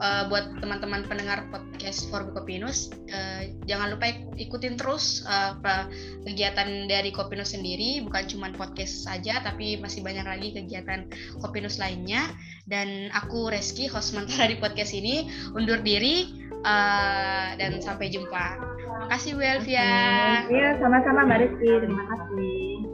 [0.00, 4.08] uh, buat teman-teman pendengar podcast For Kopinus uh, jangan lupa
[4.40, 5.52] ikutin terus uh,
[6.24, 11.04] kegiatan dari Kopinus sendiri bukan cuma podcast saja tapi masih banyak lagi kegiatan
[11.44, 12.24] Kopinus lainnya
[12.64, 16.32] dan aku Reski host sementara di podcast ini undur diri
[16.64, 18.73] uh, dan sampai jumpa.
[18.84, 19.88] Terima kasih Bu Elvia.
[20.52, 21.72] Iya, sama-sama Mbak Rizky.
[21.80, 22.84] Terima kasih.